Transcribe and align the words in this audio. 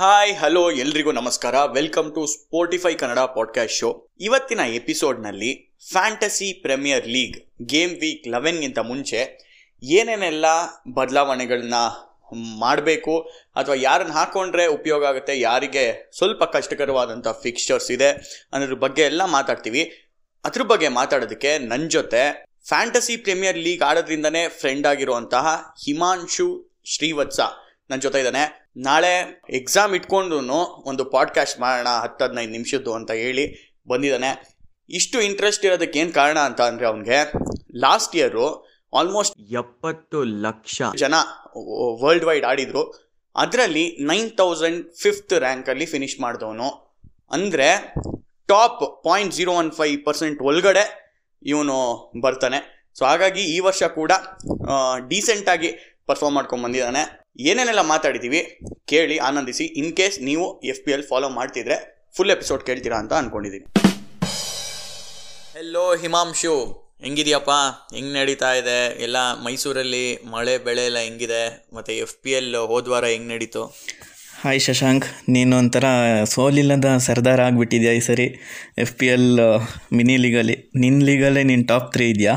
Hi 0.00 0.36
hello 0.36 0.70
ಎಲ್ರಿಗೂ 0.70 1.12
ನಮಸ್ಕಾರ. 1.12 1.64
Welcome 1.64 2.14
to 2.14 2.26
Spotify 2.26 2.94
Kannada 2.94 3.18
podcast 3.18 3.76
show 3.76 4.08
ಇವತ್ತಿನ 4.20 4.60
ಎಪಿಸೋಡ್ನಲ್ಲಿ 4.60 5.76
fantasy 5.92 6.52
premier 6.52 7.08
league 7.08 7.66
game 7.66 7.90
week 7.90 8.28
ಲೆವೆನ್ಗಿಂತ 8.28 8.78
ಮುಂಚೆ 8.78 9.38
ಏನೇನೆಲ್ಲ 9.82 10.44
ಬದಲಾವಣೆಗಳನ್ನ 10.94 11.74
ಮಾಡಬೇಕು 12.58 13.20
ಅಥವಾ 13.56 13.74
ಯಾರನ್ನು 13.74 14.12
ಹಾಕೊಂಡ್ರೆ 14.12 14.66
ಉಪಯೋಗ 14.66 15.04
ಆಗುತ್ತೆ, 15.04 15.40
ಯಾರಿಗೆ 15.40 16.10
ಸ್ವಲ್ಪ 16.16 16.44
ಕಷ್ಟಕರವಾದಂಥ 16.44 17.28
ಫಿಕ್ಸ್ಚರ್ಸ್ 17.28 17.90
ಇದೆ 17.90 18.08
ಅನ್ನೋದ್ರ 18.52 18.74
ಬಗ್ಗೆ 18.74 19.02
ಎಲ್ಲ 19.02 19.24
ಮಾತಾಡ್ತೀವಿ. 19.24 19.92
ಅದ್ರ 20.44 20.62
ಬಗ್ಗೆ 20.62 20.88
ಮಾತಾಡೋದಕ್ಕೆ 20.88 21.58
ನನ್ನ 21.58 21.88
ಜೊತೆ 21.88 22.46
ಫ್ಯಾಂಟಸಿ 22.68 23.16
ಪ್ರೀಮಿಯರ್ 23.16 23.58
ಲೀಗ್ 23.58 23.82
ಆಡೋದ್ರಿಂದನೇ 23.82 24.48
ಫ್ರೆಂಡ್ 24.48 24.86
ಆಗಿರುವಂತಹ 24.86 25.74
ಹಿಮಾಂಶು 25.84 26.78
ಶ್ರೀವತ್ಸ 26.84 27.40
ನನ್ನ 27.90 28.00
ಜೊತೆ 28.00 28.18
ಇದ್ದಾನೆ. 28.18 28.59
ನಾಳೆ 28.76 29.42
ಎಕ್ಸಾಮ್ 29.50 29.94
ಇಟ್ಕೊಂಡು 29.94 30.36
ಒಂದು 30.86 31.04
ಪಾಡ್ಕಾಸ್ಟ್ 31.04 31.60
ಮಾಡೋಣ 31.60 31.88
ಹತ್ತು 31.88 32.24
ಹದಿನೈದು 32.24 32.50
ನಿಮಿಷದ್ದು 32.50 32.94
ಅಂತ 32.94 33.10
ಹೇಳಿ 33.10 33.44
ಬಂದಿದ್ದಾನೆ. 33.88 34.30
ಇಷ್ಟು 34.88 35.20
ಇಂಟ್ರೆಸ್ಟ್ 35.20 35.64
ಇರೋದಕ್ಕೆ 35.64 35.98
ಏನು 35.98 36.12
ಕಾರಣ 36.12 36.38
ಅಂತ 36.38 36.60
ಅಂದರೆ 36.60 36.86
ಅವನಿಗೆ 36.86 37.18
ಲಾಸ್ಟ್ 37.76 38.16
ಇಯರು 38.16 38.46
ಆಲ್ಮೋಸ್ಟ್ 38.94 39.34
ಎಪ್ಪತ್ತು 39.40 40.24
ಲಕ್ಷ 40.24 40.82
ಜನ 40.96 41.14
ವರ್ಲ್ಡ್ 42.02 42.24
ವೈಡ್ 42.24 42.44
ಆಡಿದರು. 42.44 42.82
ಅದರಲ್ಲಿ 43.36 43.96
ನೈನ್ 44.00 44.30
ತೌಸಂಡ್ 44.30 44.92
ಫಿಫ್ತ್ 44.92 45.34
ರ್ಯಾಂಕಲ್ಲಿ 45.34 45.86
ಫಿನಿಶ್ 45.86 46.20
ಮಾಡಿದವನು. 46.20 46.70
ಅಂದರೆ 47.30 47.68
top 48.48 49.04
point 49.04 49.34
zero 49.34 49.52
one 49.52 49.72
five 49.72 50.04
percent 50.04 50.42
ಒಳಗಡೆ 50.42 50.84
ಇವನು 51.42 51.76
ಬರ್ತಾನೆ. 52.20 52.58
ಸೊ 52.98 53.04
ಹಾಗಾಗಿ 53.04 53.42
ಈ 53.56 53.60
ವರ್ಷ 53.60 53.82
ಕೂಡ 53.82 54.12
ಡೀಸೆಂಟಾಗಿ 55.08 55.70
ಪರ್ಫಾರ್ಮ್ 56.10 56.36
ಮಾಡ್ಕೊಂಡು 56.38 56.64
ಬಂದಿದ್ದಾನೆ. 56.66 57.02
ಏನೇನೆಲ್ಲ 57.48 57.82
ಮಾತಾಡಿದ್ದೀವಿ 57.94 58.42
ಕೇಳಿ 58.92 59.16
ಆನಂದಿಸಿ. 59.28 59.64
ಇನ್ 59.80 59.92
ಕೇಸ್ 60.00 60.18
ನೀವು 60.28 60.46
ಎಫ್ 60.72 60.84
ಪಿ 60.84 60.92
ಎಲ್ 60.96 61.06
ಫಾಲೋ 61.10 61.28
ಮಾಡ್ತಿದ್ರೆ 61.38 61.78
ಫುಲ್ 62.16 62.32
ಎಪಿಸೋಡ್ 62.36 62.62
ಕೇಳ್ತೀರಾ 62.68 62.98
ಅಂತ 63.02 63.12
ಅನ್ಕೊಂಡಿದ್ದೀನಿ 63.22 63.66
ಹೆಲೋ 65.56 65.86
ಹಿಮಾಂಶು. 66.02 66.54
ಹೆಂಗಿದೆಯಪ್ಪ? 67.04 67.52
ಹೆಂಗ್ 67.94 68.12
ನಡೀತಾ 68.14 68.50
ಇದೆ? 68.60 68.78
ಎಲ್ಲ 69.04 69.18
ಮೈಸೂರಲ್ಲಿ 69.44 70.04
ಮಳೆ 70.32 70.54
ಬೆಳೆ 70.66 70.82
ಎಲ್ಲ 70.88 71.00
ಹೆಂಗಿದೆ? 71.06 71.42
ಮತ್ತೆ 71.76 71.92
ಎಫ್ 72.04 72.14
ಪಿ 72.22 72.30
ಎಲ್ 72.38 72.54
ಹೋದ್ವಾರ 72.72 73.04
ಹೆಂಗ್ 73.12 73.28
ನಡೀತು? 73.32 73.62
ಹಾಯ್ 74.42 74.60
ಶಶಾಂಕ್. 74.66 75.06
ನೀನು 75.34 75.52
ಒಂಥರ 75.56 75.84
ಸೋಲಿಲ್ಲದ 76.34 76.90
ಸರ್ದಾರ್ 77.06 77.42
ಆಗಿಬಿಟ್ಟಿದ್ಯಾ 77.46 77.92
ಈ 77.92 78.02
ಸರಿ? 78.08 78.26
ಎಫ್ 78.84 78.94
ಪಿ 78.98 79.06
ಎಲ್ 79.14 79.28
ಮಿನಿ 79.98 80.16
ಲೀಗಲ್ಲಿ 80.24 80.56
ನಿನ್ನ 80.84 81.06
ಲೀಗಲ್ಲೇ 81.08 81.42
ನೀನು 81.50 81.66
ಟಾಪ್ 81.72 81.88
ತ್ರೀ 81.94 82.06
ಇದೆಯಾ? 82.14 82.34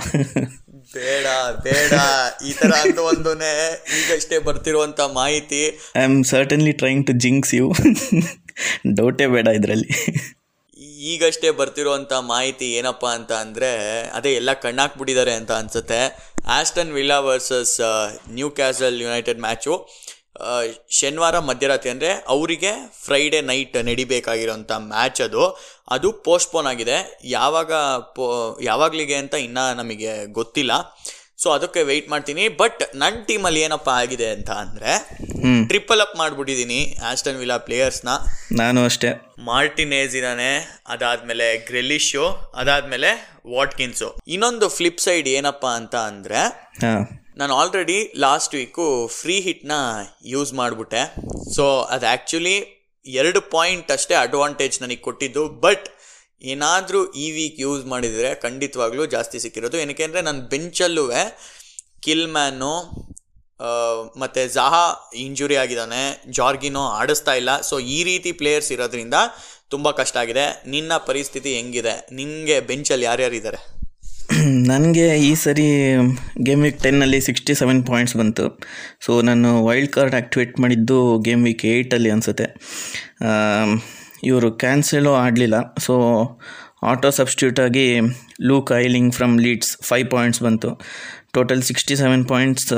ಬೇಡ 0.95 1.25
ಬೇಡ. 1.63 1.93
ಈ 2.47 2.51
ತರ 2.53 2.71
ಅಂತ 2.81 2.99
ಒಂದನೇ 2.99 3.53
ಈಗಷ್ಟೇ 3.99 4.37
ಬರ್ತಿರುವಂತ 4.39 4.99
ಮಾಹಿತಿ. 5.13 5.61
I 5.95 6.03
am 6.03 6.23
certainly 6.23 6.71
trying 6.71 7.07
to 7.07 7.13
jinx 7.13 7.53
you 7.55 7.71
ಡೌಟೇ 8.95 9.27
ಬೇಡ 9.27 9.47
ಇದರಲ್ಲಿ. 9.47 9.89
ಈಗಷ್ಟೇ 11.13 11.49
ಬರ್ತಿರುವಂತ 11.51 12.13
ಮಾಹಿತಿ 12.13 12.67
ಏನಪ್ಪಾ 12.73 13.09
ಅಂತ 13.13 13.31
ಅಂದ್ರೆ 13.31 13.71
ಅದೇ 14.13 14.33
ಎಲ್ಲ 14.33 14.53
ಕಣ್ಣಾಕ್ಬಿಟ್ಟಿದ್ದಾರೆ 14.53 15.33
ಅಂತ 15.33 15.51
ಅನ್ಸುತ್ತೆ. 15.51 16.01
Aston 16.47 16.91
Villa 16.91 17.19
versus 17.19 17.75
Newcastle 18.49 19.01
United 19.01 19.39
match 19.39 19.73
ಶನಿವಾರ 20.89 21.39
ಮಧ್ಯರಾತ್ರಿ 21.39 21.89
ಅಂದರೆ 21.89 22.11
ಅವರಿಗೆ 22.27 22.71
ಫ್ರೈಡೇ 23.05 23.41
ನೈಟ್ 23.41 23.85
ನಡಿಬೇಕಾಗಿರೋಂಥ 23.85 24.71
ಮ್ಯಾಚ್ 24.77 25.21
ಅದು. 25.21 25.43
ಅದು 25.89 26.11
ಪೋಸ್ಟ್ಪೋನ್ 26.11 26.67
ಆಗಿದೆ. 26.67 27.19
ಯಾವಾಗ 27.23 27.73
ಪೋ 28.15 28.25
ಯಾವಾಗಲಿಗೆ 28.61 29.15
ಅಂತ 29.15 29.33
ಇನ್ನೂ 29.33 29.73
ನಮಗೆ 29.73 30.25
ಗೊತ್ತಿಲ್ಲ. 30.25 30.71
ಸೊ 31.37 31.49
ಅದಕ್ಕೆ 31.49 31.83
ವೆಯ್ಟ್ 31.83 32.09
ಮಾಡ್ತೀನಿ. 32.09 32.47
ಬಟ್ 32.47 32.95
ನನ್ನ 32.95 33.15
ಟೀಮಲ್ಲಿ 33.27 33.61
ಏನಪ್ಪ 33.61 33.89
ಆಗಿದೆ 33.89 34.29
ಅಂತ 34.29 34.49
ಅಂದರೆ 34.49 34.91
ಟ್ರಿಪಲ್ 35.67 36.01
ಅಪ್ 36.01 36.15
ಮಾಡಿಬಿಟ್ಟಿದ್ದೀನಿ 36.17 36.97
ಆಸ್ಟನ್ 37.11 37.37
ವಿಲಾ 37.37 37.57
ಪ್ಲೇಯರ್ಸ್ನ 37.57 38.09
ನಾನು 38.51 38.85
ಅಷ್ಟೇ. 38.85 39.09
ಮಾರ್ಟಿನೇಸ್ 39.39 40.15
ಇದ್ದಾನೆ 40.15 40.81
ಅದಾದಮೇಲೆ 40.87 41.57
ಗ್ರೆಲಿಶು 41.57 42.25
ಅದಾದಮೇಲೆ 42.55 43.09
ವಾಟ್ಕಿನ್ಸು 43.55 44.09
ಇನ್ನೊಂದು 44.27 44.69
ಫ್ಲಿಪ್ 44.69 44.99
ಸೈಡ್ 44.99 45.27
ಏನಪ್ಪ 45.27 45.65
ಅಂತ 45.65 45.95
ಅಂದ್ರೆ 45.95 46.41
ನಾನು 47.39 47.53
ಆಲ್ರೆಡಿ 47.59 47.97
ಲಾಸ್ಟ್ 48.23 48.53
ವೀಕು 48.57 48.85
ಫ್ರೀ 49.19 49.35
ಹಿಟ್ನ 49.45 49.75
ಯೂಸ್ 50.33 50.51
ಮಾಡಿಬಿಟ್ಟೆ. 50.59 51.01
ಸೊ 51.55 51.63
ಅದು 51.95 52.05
ಆ್ಯಕ್ಚುಲಿ 52.11 52.57
ಎರಡು 53.05 53.39
ಪಾಯಿಂಟ್ 53.55 53.89
ಅಷ್ಟೇ 53.95 54.15
ಅಡ್ವಾಂಟೇಜ್ 54.25 54.75
ನನಗೆ 54.83 55.01
ಕೊಟ್ಟಿದ್ದು. 55.07 55.43
ಬಟ್ 55.65 55.87
ಏನಾದರೂ 56.53 57.01
ಈ 57.23 57.25
ವೀಕ್ 57.37 57.57
ಯೂಸ್ 57.65 57.83
ಮಾಡಿದರೆ 57.93 58.29
ಖಂಡಿತವಾಗ್ಲೂ 58.45 59.03
ಜಾಸ್ತಿ 59.15 59.37
ಸಿಕ್ಕಿರೋದು. 59.45 59.77
ಏನಕ್ಕೆ 59.83 60.05
ಅಂದರೆ 60.07 60.21
ನನ್ನ 60.27 60.41
ಬೆಂಚಲ್ಲೂ 60.53 61.05
ಕಿಲ್ 62.05 62.27
ಮ್ಯಾನು 62.37 62.73
ಮತ್ತು 64.21 64.41
ಜಹಾ 64.53 64.85
ಇಂಜುರಿ 65.25 65.55
ಆಗಿದ್ದಾನೆ. 65.63 66.01
ಜಾರ್ಗಿನೋ 66.37 66.83
ಆಡಿಸ್ತಾ 67.01 67.33
ಇಲ್ಲ. 67.41 67.51
ಸೊ 67.69 67.75
ಈ 67.97 67.99
ರೀತಿ 68.09 68.31
ಪ್ಲೇಯರ್ಸ್ 68.41 68.71
ಇರೋದ್ರಿಂದ 68.75 69.19
ತುಂಬ 69.73 69.91
ಕಷ್ಟ 69.99 70.17
ಆಗಿದೆ. 70.23 70.45
ನಿನ್ನ 70.73 70.93
ಪರಿಸ್ಥಿತಿ 71.09 71.51
ಹೆಂಗಿದೆ? 71.59 71.93
ನಿನಗೆ 72.19 72.57
ಬೆಂಚಲ್ಲಿ 72.71 73.05
ಯಾರ್ಯಾರಿದ್ದಾರೆ? 73.09 73.61
ನನಗೆ 74.69 75.05
ಈ 75.27 75.31
ಸರಿ 75.41 75.65
ಗೇಮ್ 76.45 76.61
ವೀಕ್ 76.65 76.77
ಟೆನ್ನಲ್ಲಿ 76.83 77.17
ಸಿಕ್ಸ್ಟಿ 77.25 77.53
ಸೆವೆನ್ 77.59 77.81
ಪಾಯಿಂಟ್ಸ್ 77.89 78.15
ಬಂತು. 78.19 78.45
ಸೊ 79.05 79.11
ನಾನು 79.29 79.49
ವೈಲ್ಡ್ 79.65 79.91
ಕಾರ್ಡ್ 79.95 80.15
ಆ್ಯಕ್ಟಿವೇಟ್ 80.19 80.53
ಮಾಡಿದ್ದು 80.63 80.97
ಗೇಮ್ 81.27 81.43
ವೀಕ್ 81.47 81.63
ಏಯ್ಟಲ್ಲಿ 81.71 82.09
ಅನಿಸುತ್ತೆ. 82.13 82.47
ಇವರು 84.29 84.49
ಕ್ಯಾನ್ಸಲು 84.63 85.11
ಆಡಲಿಲ್ಲ. 85.23 85.57
So 85.85 85.95
auto 86.91 87.09
ಸಬ್ಸ್ಟ್ಯೂಟಾಗಿ 87.19 87.87
Luke 88.51 88.71
Ayling 88.83 89.11
from 89.17 89.35
Leeds 89.45 89.71
five 89.89 90.07
points 90.15 90.41
ಬಂತು. 90.47 90.71
Total 91.37 91.63
sixty 91.69 91.97
seven 92.03 92.25
points 92.33 92.69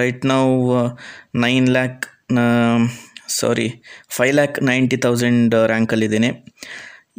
right 0.00 0.24
ನಾವು 0.32 0.54
nine 1.46 1.68
lakh 1.78 2.04
sorry 3.40 3.68
five 4.18 4.34
lakh 4.40 4.56
ninety 4.70 4.98
thousand 5.06 5.54
ರ್ಯಾಂಕಲ್ಲಿದ್ದೀನಿ 5.72 6.32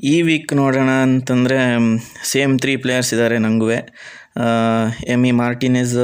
ಈ 0.04 0.22
ವೀಕ್ 0.22 0.54
ನೋಡೋಣ 0.54 0.90
ಅಂತಂದರೆ 0.90 1.58
ಸೇಮ್ 2.24 2.60
ತ್ರೀ 2.60 2.76
ಪ್ಲೇಯರ್ಸ್ 2.76 3.14
ಇದ್ದಾರೆ 3.14 3.38
ನನಗೂ 3.38 3.72
ಎಮಿ 5.08 5.32
ಮಾರ್ಟಿನೆಸ್ 5.32 5.96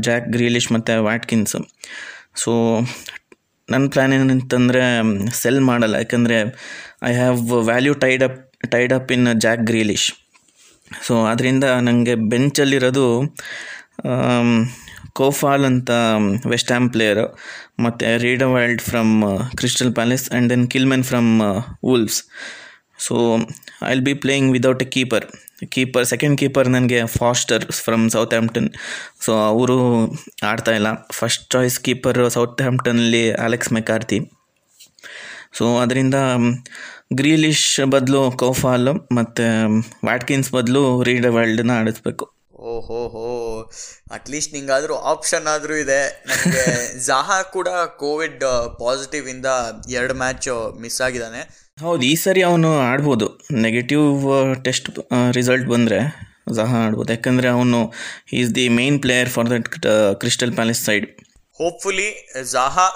ಜಾಕ್ 0.00 0.26
ಗ್ರೀಲಿಶ್ 0.28 0.72
ಮತ್ತು 0.72 1.04
ವ್ಯಾಟ್ಕಿನ್ಸ್ 1.04 1.56
ಸೊ 2.34 2.80
ನನ್ನ 3.70 3.88
ಪ್ಲ್ಯಾನ್ 3.88 4.12
ಏನಂತಂದರೆ 4.12 4.82
ಸೆಲ್ 5.32 5.60
ಮಾಡಲ್ಲ. 5.60 5.94
ಯಾಕಂದರೆ 5.94 6.36
I 7.04 7.12
have 7.14 7.52
value 7.52 7.94
tied 7.94 8.22
up 8.22 8.52
tied 8.70 8.92
up 8.92 9.12
in 9.12 9.40
Jack 9.40 9.60
Grealish 9.60 10.12
so 11.06 11.24
ಅದರಿಂದ 11.24 11.64
ನನಗೆ 11.64 12.14
ಬೆಂಚಲ್ಲಿರೋದು 12.14 13.34
ಕೋಫಾಲ್ 15.12 15.64
ಅಂತ 15.64 15.90
ವೆಸ್ಟ್ 16.46 16.68
ಹ್ಯಾಮ್ 16.68 16.90
ಪ್ಲೇಯರು 16.90 17.38
ಮತ್ತು 17.80 18.18
Riedewald 18.18 18.82
from 18.82 19.38
Crystal 19.56 19.94
Palace 19.94 20.30
and 20.30 20.50
then 20.50 20.68
Kilman 20.68 21.04
from 21.04 21.40
Wolves 21.84 22.22
so 22.98 23.14
I 23.84 23.90
will 23.90 24.00
be 24.00 24.14
playing 24.14 24.52
without 24.52 24.82
a 24.82 24.86
keeper 24.86 25.26
keeper 25.74 26.06
second 26.06 26.38
keeper 26.38 26.68
ನನಗೆ 26.68 27.00
faster 27.18 27.64
from 27.72 28.10
south 28.10 28.32
Hampton 28.32 28.68
so 29.20 29.32
ಅವರು 29.52 29.76
ಆಡ್ತಾಯಿಲ್ಲ 30.44 30.88
first 31.12 31.44
choice 31.52 31.78
keeper 31.80 32.30
ಸೌತ್ 32.30 32.62
ಹ್ಯಾಂಪ್ಟನ್ನಲ್ಲಿ 32.62 33.24
Alex 33.32 33.72
McCarthy 33.72 34.18
so 35.54 35.78
ಅದರಿಂದ 35.78 36.16
Grealish 37.12 37.80
ಬದಲು 37.90 38.30
ಕೋಫಾಲ್ 38.30 38.88
ಮತ್ತು 39.12 39.44
ವ್ಯಾಟ್ಕಿನ್ಸ್ 40.04 40.50
ಬದಲು 40.52 41.02
read 41.02 41.26
ವರ್ಲ್ಡ್ನ 41.26 41.72
ಆಡಿಸ್ಬೇಕು. 41.80 42.24
ಓಹೋಹೋ 42.72 43.26
ಅಟ್ಲೀಸ್ಟ್ 44.12 44.52
ನಿಂಗಾದರೂ 44.54 44.94
ಆಪ್ಷನ್ 44.94 45.46
ಆದರೂ 45.46 45.74
ಇದೆ. 45.76 46.00
ನಮಗೆ 46.26 46.64
ಜಹಾ 47.06 47.38
ಕೂಡ 47.54 47.68
ಕೋವಿಡ್ 47.98 48.44
ಪಾಸಿಟಿವ್ 48.78 49.28
ಇಂದ 49.28 49.48
ಎರಡು 49.88 50.14
ಮ್ಯಾಚ್ 50.14 50.48
ಮಿಸ್ 50.80 51.00
ಆಗಿದ್ದಾನೆ. 51.00 51.42
ಹೌದು, 51.84 52.02
ಈ 52.10 52.14
ಸರಿ 52.22 52.42
ಅವನು 52.48 52.68
ಆಡ್ಬೋದು. 52.90 53.26
ನೆಗೆಟಿವ್ 53.64 54.06
ಟೆಸ್ಟ್ 54.66 54.86
ರಿಸಲ್ಟ್ 55.36 55.66
ಬಂದರೆ 55.72 55.98
ಜಹಾ 56.58 56.78
ಆಡ್ಬೋದು. 56.84 57.10
ಯಾಕಂದರೆ 57.14 57.48
ಅವನು 57.56 57.78
is 58.38 58.50
the 58.58 58.64
main 58.78 58.96
player 59.04 59.30
for 59.34 59.48
that 59.50 59.68
Crystal 60.22 60.52
Palace 60.58 60.80
side 60.88 61.06
hopefully 61.60 62.08
Zaha 62.52 62.86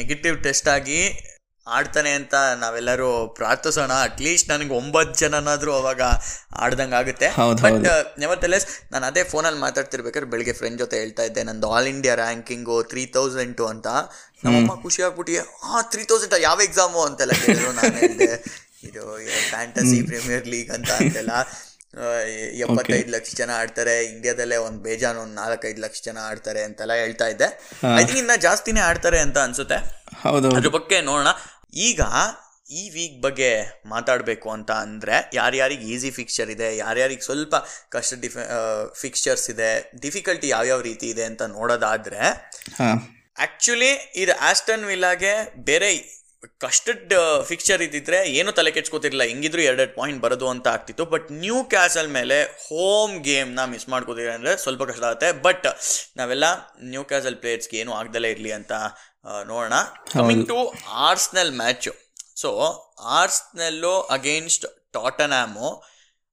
negative 0.00 0.36
test 0.46 0.70
ಆಗಿ 0.76 1.00
ಆಡ್ತಾನೆ 1.66 2.10
ಅಂತ 2.10 2.34
ನಾವೆಲ್ಲರೂ 2.60 3.28
ಪ್ರಾರ್ಥಿಸೋಣ. 3.28 3.92
ಅಟ್ಲೀಸ್ಟ್ 3.92 4.48
ನನಗೆ 4.48 4.72
ಒಂಬತ್ತು 4.74 5.14
ಜನನಾದರೂ 5.20 5.72
ಅವಾಗ 5.74 6.02
ಆಡ್ದಂಗೆ 6.54 6.94
ಆಗುತ್ತೆ. 6.94 7.28
ಬಟ್ 7.62 8.18
ನೆವರ್ 8.18 8.40
ತೆಲೆಸ್ 8.40 8.66
ನಾನು 8.92 9.06
ಅದೇ 9.06 9.24
ಫೋನಲ್ಲಿ 9.24 9.60
ಮಾತಾಡ್ತಿರ್ಬೇಕಾದ್ರೆ 9.60 10.30
ಬೆಳಿಗ್ಗೆ 10.30 10.52
ಫ್ರೆಂಡ್ 10.52 10.78
ಜೊತೆ 10.78 10.96
ಹೇಳ್ತಾ 10.96 11.22
ಇದ್ದೆ 11.22 11.42
ನಂದು 11.42 11.72
all 11.72 11.86
India 11.86 12.14
ranking 12.14 12.82
three 12.82 13.06
thousand 13.06 13.66
ಅಂತ. 13.66 13.86
ನಮ್ಮಮ್ಮ 14.44 14.82
ಖುಷಿ 14.82 15.02
ಆಗ್ಬಿಟ್ಟು 15.02 15.62
ಆ 15.64 15.82
ತ್ರೀ 15.82 16.04
ತೌಸಂಡ್ 16.04 16.34
ಯಾವ 16.40 16.60
ಎಕ್ಸಾಮು 16.60 17.00
ಅಂತೆಲ್ಲ 17.02 17.32
ಕೇಳಿದ್ರು 17.32 17.72
ನಾನು 17.72 17.96
ಹೇಳಿದೆ. 17.96 18.30
ಇದು 18.84 19.18
ಫ್ಯಾಂಟಸಿ 19.50 20.02
ಪ್ರೀಮಿಯರ್ 20.02 20.46
ಲೀಗ್ 20.46 20.70
ಅಂತ 20.70 20.90
ಅಂತೆಲ್ಲ. 20.90 21.30
ಎಪ್ಪತ್ತೈದು 22.52 23.10
ಲಕ್ಷ 23.10 23.34
ಜನ 23.34 23.50
ಆಡ್ತಾರೆ. 23.56 24.04
ಇಂಡಿಯಾದಲ್ಲೇ 24.04 24.56
ಒಂದು 24.56 24.82
ಬೇಜಾನ್ 24.82 25.16
ಒಂದು 25.16 25.34
ನಾಲ್ಕೈದು 25.34 25.80
ಲಕ್ಷ 25.82 26.00
ಜನ 26.04 26.18
ಆಡ್ತಾರೆ 26.22 26.62
ಅಂತೆಲ್ಲ 26.62 26.92
ಹೇಳ್ತಾ 26.92 27.26
ಇದ್ದೆ. 27.26 27.48
ಐ 27.96 28.04
ಥಿಂಕ್ 28.04 28.18
ಇನ್ನ 28.18 28.30
ಜಾಸ್ತಿನೇ 28.36 28.80
ಆಡ್ತಾರೆ 28.80 29.18
ಅಂತ 29.18 29.38
ಅನ್ಸುತ್ತೆ. 29.38 29.78
ಹೌದು. 30.22 30.56
ಅದ್ರ 30.56 30.68
ಬಗ್ಗೆ 30.68 31.00
ನೋಡೋಣ. 31.00 31.26
ಈಗ 31.76 32.00
ಈ 32.80 32.82
ವೀಕ್ 32.94 33.18
ಬಗ್ಗೆ 33.22 33.50
ಮಾತಾಡಬೇಕು 33.86 34.48
ಅಂತ 34.50 34.70
ಅಂದರೆ 34.84 35.16
ಯಾರ್ಯಾರಿಗೆ 35.34 35.84
ಈಸಿ 35.94 36.10
ಫಿಕ್ಸ್ಚರ್ 36.10 36.50
ಇದೆ 36.54 36.68
ಯಾರ್ಯಾರಿಗೆ 36.76 37.24
ಸ್ವಲ್ಪ 37.28 37.54
ಕಷ್ಟ 37.88 38.14
ಡಿಫೆ 38.22 38.44
ಫಿಕ್ಸ್ಚರ್ಸ್ 39.02 39.46
ಇದೆ 39.50 39.70
ಡಿಫಿಕಲ್ಟಿ 40.02 40.48
ಯಾವ್ಯಾವ 40.48 40.80
ರೀತಿ 40.90 41.08
ಇದೆ 41.14 41.24
ಅಂತ 41.30 41.42
ನೋಡೋದಾದರೆ 41.56 42.22
ಆ್ಯಕ್ಚುಲಿ 43.38 43.92
ಇದು 44.14 44.34
ಆಸ್ಟನ್ 44.50 44.84
ವಿಲ್ಲಾಗೆ 44.84 45.32
ಬೇರೆ 45.70 45.88
ಕಷ್ಟಡ್ 46.64 47.12
ಫಿಕ್ಚರ್ 47.48 47.80
ಇದ್ದಿದ್ರೆ 47.82 48.18
ಏನು 48.38 48.50
ತಲೆ 48.52 48.70
ಕೆಚ್ಕೋತಿರಲಿಲ್ಲ 48.76 49.24
ಹೆಂಗಿದ್ರು 49.30 49.62
ಎರಡೆರಡು 49.62 49.94
ಪಾಯಿಂಟ್ 49.96 50.20
ಬರೋದು 50.24 50.46
ಅಂತ 50.52 50.66
ಆಗ್ತಿತ್ತು. 50.74 51.04
ಬಟ್ 51.04 51.26
ನ್ಯೂ 51.42 51.58
ಕ್ಯಾಸಲ್ 51.72 52.10
ಮೇಲೆ 52.18 52.36
ಹೋಮ್ 52.66 53.14
ಗೇಮ್ನ 53.24 53.64
ಮಿಸ್ 53.72 53.86
ಮಾಡ್ಕೋತೀವಿ 53.88 54.30
ಅಂದರೆ 54.36 54.52
ಸ್ವಲ್ಪ 54.64 54.82
ಕಷ್ಟ 54.90 55.04
ಆಗುತ್ತೆ. 55.08 55.30
ಬಟ್ 55.46 55.66
ನಾವೆಲ್ಲ 56.16 56.46
ನ್ಯೂ 56.92 57.02
ಕ್ಯಾಸಲ್ 57.12 57.38
ಪ್ಲೇಯರ್ಸ್ಗೆ 57.42 57.78
ಏನು 57.82 57.94
ಆಗ್ದಲೇ 58.00 58.30
ಇರಲಿ 58.36 58.52
ಅಂತ 58.58 58.72
ನೋಡೋಣ. 59.48 59.76
Coming 60.12 60.44
to 60.48 60.58
Arsenal 61.02 61.52
match 61.52 61.92
so 62.36 62.50
Arsenal 63.16 64.00
against 64.10 64.66
Tottenham 64.92 65.68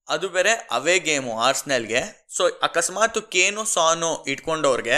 ಅದು 0.08 0.30
ಬೇರೆ 0.30 0.54
ಅವೇ 0.72 1.00
ಗೇಮು 1.00 1.34
ಆರ್ಸ್ನೆಲ್ಗೆ 1.40 2.02
ಸೊ 2.30 2.44
ಅಕಸ್ಮಾತ್ 2.64 3.20
ಕೇನು 3.32 3.64
ಸಾನು 3.66 4.24
ಇಟ್ಕೊಂಡವ್ರಿಗೆ 4.28 4.98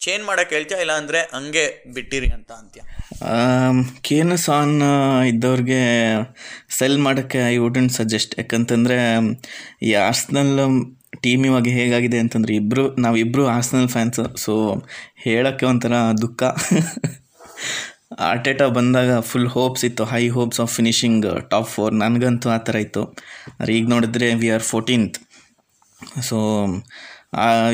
ಚೇಂಜ್ 0.00 0.24
ಮಾಡಕ್ಕೆ 0.26 0.54
ಹೇಳ್ತಾ 0.54 0.76
ಇಲ್ಲ 0.76 0.92
ಅಂದರೆ 0.92 1.20
ಹಂಗೆ 1.34 1.64
ಬಿಟ್ಟಿರಿ 1.94 2.28
ಅಂತ 2.28 2.50
ಅಂತ್ಯ? 2.52 2.80
ಕೇನು 4.00 4.36
ಸಾನ್ 4.36 4.74
ಇದ್ದವ್ರಿಗೆ 5.26 5.80
ಸೆಲ್ 6.70 6.98
ಮಾಡೋಕ್ಕೆ 6.98 7.40
ಐ 7.48 7.56
ವುಡಂಟ್ 7.56 7.92
ಸಜೆಸ್ಟ್ 7.92 8.34
ಯಾಕಂತಂದರೆ 8.38 8.98
ಈ 9.82 9.92
ಆರ್ಸ್ನಲ್ 10.02 10.52
ಟೀಮ್ 11.22 11.46
ಇವಾಗ 11.46 11.68
ಹೇಗಾಗಿದೆ 11.70 12.18
ಅಂತಂದರೆ 12.18 12.54
ಇಬ್ಬರು 12.54 12.84
ನಾವಿಬ್ಬರು 12.98 13.46
ಆರ್ಸ್ನಲ್ 13.48 13.88
ಫ್ಯಾನ್ಸ್ 13.88 14.20
ಸೊ 14.36 14.54
ಹೇಳೋಕ್ಕೆ 15.24 15.66
ಒಂಥರ 15.66 15.94
ದುಃಖ. 16.22 16.40
ಆರ್ಟೇಟಾ 18.18 18.66
ಬಂದಾಗ 18.68 19.18
ಫುಲ್ 19.20 19.48
ಹೋಪ್ಸ್ 19.48 19.84
ಇತ್ತು 19.84 20.04
high 20.04 20.28
hopes 20.28 20.60
of 20.60 20.72
finishing 20.74 21.26
top 21.50 21.68
four 21.68 21.94
ನನಗಂತೂ 21.94 22.50
ಆ 22.50 22.56
ಥರ 22.56 22.76
ಇತ್ತು. 22.76 23.02
ಆದರೆ 23.60 23.72
ಈಗ 23.78 23.88
ನೋಡಿದ್ರೆ 23.88 24.34
ವಿ 24.34 24.50
ಆರ್ 24.50 24.62
ಫೋರ್ಟೀನ್ತ್ 24.62 25.18
ಸೊ 26.28 26.38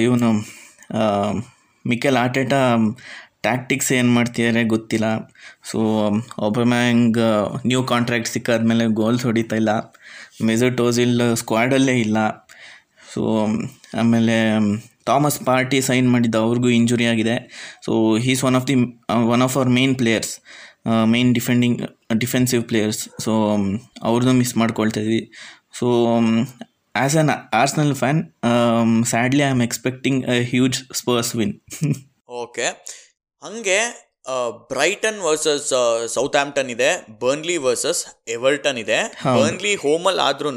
ಇವನು 0.01 0.31
ಮಿಕೆಲ್ 1.85 2.17
ಆರ್ಟೆಟಾ 2.17 2.61
ಟ್ಯಾಕ್ಟಿಕ್ಸ್ 3.43 3.93
ಏನು 3.93 4.11
ಮಾಡ್ತಿದ್ದಾರೆ 4.15 4.65
ಗೊತ್ತಿಲ್ಲ. 4.65 5.07
ಸೊ 5.71 5.79
ಒಬಮ್ಯಾಂಗ್ 6.39 7.19
ನ್ಯೂ 7.67 7.81
ಕಾಂಟ್ರಾಕ್ಟ್ 7.83 8.31
ಸಿಕ್ಕಾದ್ಮೇಲೆ 8.33 8.87
ಗೋಲ್ಸ್ 9.01 9.25
ಹೊಡಿತಾ 9.25 9.57
ಇಲ್ಲ. 9.57 9.73
ಮೆಜರ್ 10.45 10.77
ಟೋಸಿಲ್ 10.77 11.21
ಸ್ಕ್ವಾಡಲ್ಲೇ 11.35 11.97
ಇಲ್ಲ. 12.01 12.19
ಸೊ 13.15 13.23
ಆಮೇಲೆ 13.99 14.37
ಥಾಮಸ್ 15.11 15.39
ಪಾರ್ಟಿ 15.51 15.79
ಸೈನ್ 15.89 16.09
ಮಾಡಿದ್ದ 16.15 16.37
ಅವ್ರಿಗೂ 16.47 16.69
ಇಂಜುರಿ 16.79 17.07
ಆಗಿದೆ. 17.13 17.37
So 17.87 17.93
he's 18.27 18.43
one 18.49 18.57
of 18.61 18.67
the 18.71 18.77
one 19.35 19.45
of 19.47 19.57
our 19.59 19.71
main 19.79 19.95
players 20.03 20.33
main 21.15 21.31
defending 21.39 21.79
defensive 22.25 22.63
players 22.71 23.03
so 23.25 23.33
ಅವ್ರದ್ದು 24.09 24.35
ಮಿಸ್ 24.41 24.55
ಮಾಡ್ಕೊಳ್ತಾ 24.63 25.01
ಇದ್ವಿ. 25.05 25.23
So 25.79 25.87
as 27.01 27.17
an 27.23 27.31
Arsenal 27.61 27.95
fan 28.03 28.21
sadly 29.13 29.43
I 29.49 29.51
am 29.57 29.65
expecting 29.69 30.21
a 30.35 30.37
huge 30.53 30.79
Spurs 31.01 31.33
win 31.41 31.55
okay 32.43 32.67
ಹಂಗೆ 33.43 33.81
Brighton 34.71 35.21
versus 35.27 35.69
south 36.15 36.37
ಆಂಪ್ಟನ್ 36.43 36.71
ಇದೆ 36.75 36.91
Burnley 37.23 37.57
versus 37.67 38.03
Everton 38.37 38.79
ಇದೆ. 38.85 38.99
ಬರ್ನ್ಲಿ 39.37 39.73
ಹೋಮಲ್ಲಿ 39.85 40.23
ಆದ್ರೂ 40.29 40.51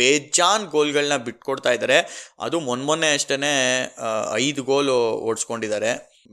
ಬೇಜಾನ್ 0.00 0.66
ಗೋಲ್ಗಳನ್ನ 0.74 1.18
ಬಿಟ್ಕೊಡ್ತಾ 1.28 1.72
ಇದ್ದಾರೆ 1.78 1.98
ಅದು 2.46 2.58
ಮೊನ್ನೆ 2.68 3.10
ಅಷ್ಟೇ 3.18 3.52
ಐದು 4.46 4.64
ಗೋಲು 4.70 4.98
ಓಡಿಸ್ಕೊಂಡಿದ್ದಾರೆ 5.30 5.92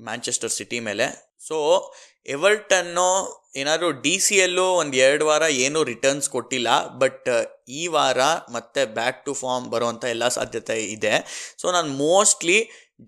ಮ್ಯಾಂಚೆಸ್ಟರ್ 0.09 0.53
ಸಿಟಿ 0.59 0.80
ಮೇಲೆ. 0.89 1.07
ಸೊ 1.47 1.57
ಎವರ್ಟನ್ನು 2.36 3.09
ಏನಾದರೂ 3.62 3.89
ಡಿ 4.03 4.13
ಸಿ 4.24 4.36
ಎಲ್ಲು 4.45 4.63
ಒಂದು 4.80 4.95
ಎರಡು 5.03 5.25
ವಾರ 5.27 5.44
ಏನೂ 5.65 5.80
ರಿಟರ್ನ್ಸ್ 5.89 6.27
ಕೊಟ್ಟಿಲ್ಲ. 6.33 6.69
ಬಟ್ 7.01 7.30
ಈ 7.81 7.83
ವಾರ 7.95 8.21
ಮತ್ತೆ 8.56 8.81
ಬ್ಯಾಕ್ 8.97 9.19
ಟು 9.25 9.33
ಫಾರ್ಮ್ 9.42 9.68
ಬರುವಂಥ 9.74 10.03
ಎಲ್ಲ 10.13 10.25
ಸಾಧ್ಯತೆ 10.38 10.75
ಇದೆ. 10.95 11.13
ಸೊ 11.62 11.65
ನಾನು 11.75 11.92
ಮೋಸ್ಟ್ಲಿ 12.06 12.57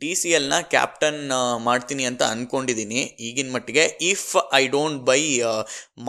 ಡಿ 0.01 0.11
ಸಿ 0.19 0.29
ಎಲ್ನ 0.37 0.55
ಕ್ಯಾಪ್ಟನ್ 0.73 1.19
ಮಾಡ್ತೀನಿ 1.67 2.03
ಅಂತ 2.11 2.23
ಅಂದ್ಕೊಂಡಿದ್ದೀನಿ 2.33 3.01
ಈಗಿನ 3.27 3.51
ಮಟ್ಟಿಗೆ 3.55 3.83
if 4.11 4.29
I 4.61 4.63
don't 4.75 4.99
buy 5.09 5.21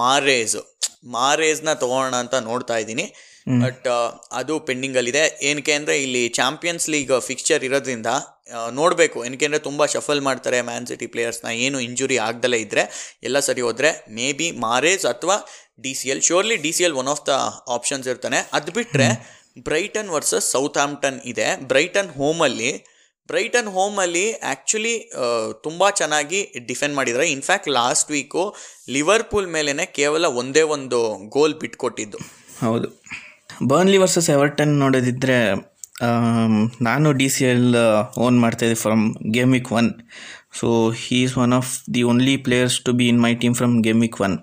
Mahrez 0.00 0.56
ಮಾರೇಜ್ನ 1.16 1.72
ತೊಗೊಳ್ಳೋಣ 1.82 2.16
ಅಂತ 2.24 2.36
ನೋಡ್ತಾ 2.48 2.76
ಇದ್ದೀನಿ. 2.82 3.04
ಬಟ್ 3.62 3.86
ಅದು 4.38 4.54
ಪೆಂಡಿಂಗಲ್ಲಿದೆ. 4.68 5.22
ಏನಕ್ಕೆ 5.48 5.72
ಅಂದರೆ 5.78 5.94
ಇಲ್ಲಿ 6.06 6.22
ಚಾಂಪಿಯನ್ಸ್ 6.38 6.86
ಲೀಗ್ 6.94 7.12
ಫಿಕ್ಸ್ಚರ್ 7.28 7.62
ಇರೋದ್ರಿಂದ 7.68 8.10
ನೋಡಬೇಕು. 8.78 9.18
ಏನಕ್ಕೆ 9.26 9.46
ಅಂದರೆ 9.48 9.62
ತುಂಬ 9.68 9.86
ಶಫಲ್ 9.94 10.22
ಮಾಡ್ತಾರೆ 10.28 10.58
ಮ್ಯಾನ್ 10.68 10.88
ಸಿಟಿ 10.90 11.06
ಪ್ಲೇಯರ್ಸ್ನ 11.14 11.52
ಏನು 11.64 11.78
ಇಂಜುರಿ 11.86 12.18
ಆಗ್ದಲೇ 12.26 12.58
ಇದ್ದರೆ 12.64 12.84
ಎಲ್ಲ 13.28 13.38
ಸರಿ 13.48 13.62
ಹೋದರೆ 13.68 13.90
ಮೇ 14.18 14.28
ಬಿ 14.38 14.48
ಮಾರೇಜ್ 14.66 15.06
ಅಥವಾ 15.12 15.36
D 15.84 15.92
C 16.00 16.06
L 16.12 16.22
surely 16.28 16.56
D 16.66 16.72
C 16.76 16.84
L 16.88 16.96
one 17.02 17.10
of 17.14 17.24
the 17.30 17.34
options 17.76 18.06
ಇರ್ತಾನೆ. 18.12 18.38
ಅದು 18.58 18.72
ಬಿಟ್ಟರೆ 18.78 19.08
ಬ್ರೈಟನ್ 19.68 20.10
ವರ್ಸಸ್ 20.16 20.46
ಸೌತ್ 20.54 20.78
ಆಂಪ್ಟನ್ 20.86 21.18
ಇದೆ 21.32 21.48
ಬ್ರೈಟನ್ 21.72 22.10
ಹೋಮಲ್ಲಿ 22.20 22.72
ಬ್ರೈಟನ್ 23.28 23.68
ಹೋಮಲ್ಲಿ 23.68 24.32
ಆ್ಯಕ್ಚುಲಿ 24.32 25.10
ತುಂಬ 25.62 25.90
ಚೆನ್ನಾಗಿ 25.90 26.52
ಡಿಫೆಂಡ್ 26.66 26.94
ಮಾಡಿದ್ದಾರೆ 26.94 27.28
ಇನ್ಫ್ಯಾಕ್ಟ್ 27.28 27.68
ಲಾಸ್ಟ್ 27.68 28.10
ವೀಕು 28.10 28.56
ಲಿವರ್ಪೂಲ್ 28.88 29.46
ಮೇಲೇ 29.46 29.86
ಕೇವಲ 29.86 30.24
ಒಂದೇ 30.24 30.62
ಒಂದು 30.62 31.28
ಗೋಲ್ 31.28 31.54
ಬಿಟ್ಕೊಟ್ಟಿದ್ದು. 31.54 32.18
ಹೌದು. 32.66 32.88
ಬರ್ನ್ಲಿ 33.68 33.98
ವರ್ಸಸ್ 33.98 34.30
ಎವರ್ಟನ್ 34.30 34.78
ನೋಡೋದಿದ್ದರೆ 34.78 35.68
ನಾನು 36.82 37.12
ಡಿ 37.12 37.28
ಸಿ 37.28 37.44
ಎಲ್ 37.44 37.76
ಓನ್ 38.18 38.40
ಮಾಡ್ತಾಯಿದ್ದೆ 38.40 38.80
from 38.80 39.14
game 39.30 39.52
week 39.52 39.72
one 39.72 39.90
so 40.60 40.90
he 40.90 41.22
is 41.22 41.38
one 41.38 41.52
of 41.52 41.94
the 41.94 42.02
only 42.02 42.36
players 42.36 42.80
to 42.80 42.92
be 42.92 43.08
in 43.08 43.20
my 43.22 43.34
team 43.34 43.54
from 43.54 43.82
game 43.82 44.00
week 44.00 44.20
one 44.20 44.38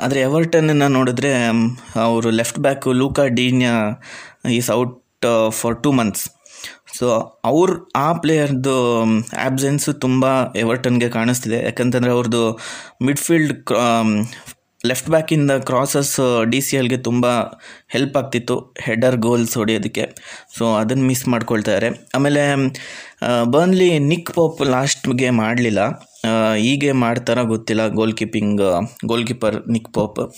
ಆದರೆ 0.00 0.20
ಎವರ್ಟನ್ನ 0.20 0.86
ನೋಡಿದ್ರೆ 0.88 1.32
ಅವರು 2.00 2.30
left 2.30 2.58
back 2.58 2.92
Lucas 2.92 3.26
Digne 3.26 4.00
is 4.50 4.70
out 4.70 5.26
for 5.50 5.82
two 5.82 5.92
months 5.92 6.37
so 6.94 7.38
ಅವ್ರ 7.44 7.70
ಆ 7.96 8.12
ಪ್ಲೇಯರ್ದು 8.12 9.02
absence 9.36 9.92
ತುಂಬ 9.92 10.26
ಎವರ್ಟನ್ಗೆ 10.56 11.08
ಕಾಣಿಸ್ತಿದೆ. 11.08 11.64
ಯಾಕಂತಂದರೆ 11.64 12.10
ಅವ್ರದ್ದು 12.10 12.58
ಮಿಡ್ಫೀಲ್ಡ್ 13.02 13.72
ಲೆಫ್ಟ್ 14.86 15.10
ಬ್ಯಾಕಿಂದ 15.10 15.50
ಕ್ರಾಸಸ್ 15.50 16.44
ಡಿ 16.50 16.60
ಸಿ 16.60 16.76
ಎಲ್ಗೆ 16.76 16.96
ತುಂಬ 16.96 17.26
ಹೆಲ್ಪ್ 17.88 18.16
ಆಗ್ತಿತ್ತು. 18.16 18.74
ಹೆಡರ್ 18.80 19.16
ಗೋಲ್ಸ್ 19.16 19.56
ಹೊಡೆಯೋದಕ್ಕೆ. 19.56 20.04
ಸೊ 20.58 20.74
ಅದನ್ನು 20.74 21.04
ಮಿಸ್ 21.04 21.28
ಮಾಡ್ಕೊಳ್ತಾರೆ 21.28 22.10
ಆಮೇಲೆ 22.14 22.56
ಬರ್ನ್ಲಿ 23.44 23.98
ನಿಕ್ 23.98 24.30
ಪಾಪ್ 24.34 24.62
ಗೇಮ್ 25.12 25.40
ಆಡಲಿಲ್ಲ 25.40 25.80
ಈ 26.56 26.76
ಗೇಮ್ 26.76 27.02
ಆಡ್ತಾರ 27.04 27.42
ಗೊತ್ತಿಲ್ಲ 27.42 27.86
ಗೋಲ್ 27.88 28.12
ಕೀಪಿಂಗ್ 28.12 28.84
ಗೋಲ್ 29.06 29.26
ನಿಕ್ 29.68 29.94
ಪಾಪ್ 29.94 30.32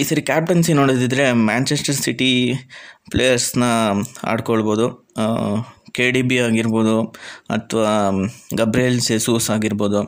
ಈ 0.00 0.04
ಸರಿ 0.10 0.22
ಕ್ಯಾಪ್ಟನ್ಸಿ 0.30 0.72
ನೋಡೋದಿದ್ರೆ 0.80 1.26
ಮ್ಯಾಂಚೆಸ್ಟರ್ 1.50 1.98
ಸಿಟಿ 2.06 2.30
ಪ್ಲೇಯರ್ಸ್ನ 3.12 3.64
ಆಡ್ಕೊಳ್ಬೋದು. 4.32 4.86
ಕೆ 5.96 6.04
ಡಿ 6.14 6.20
ಬಿ 6.28 6.36
ಆಗಿರ್ಬೋದು 6.38 6.96
ಅಥವಾ 7.54 7.92
ಗಬ್ರೇಲ್ 8.60 8.98
ಸೆಸೂಸ್ 9.06 9.46
ಆಗಿರ್ಬೋದು. 9.54 10.00